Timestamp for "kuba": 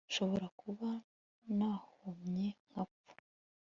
0.59-0.89